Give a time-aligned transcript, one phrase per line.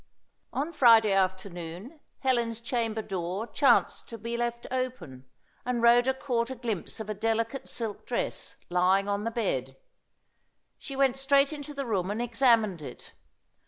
[0.51, 5.25] On Friday afternoon, Helen's chamber door chanced to be left open,
[5.63, 9.77] and Rhoda caught a glimpse of a delicate silk dress lying on the bed.
[10.79, 13.13] She went straight into the room and examined it.